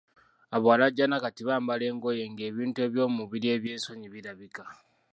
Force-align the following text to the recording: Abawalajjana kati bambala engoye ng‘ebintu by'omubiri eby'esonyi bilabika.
Abawalajjana 0.55 1.15
kati 1.23 1.41
bambala 1.47 1.83
engoye 1.91 2.23
ng‘ebintu 2.31 2.79
by'omubiri 2.91 3.47
eby'esonyi 3.55 4.07
bilabika. 4.13 4.63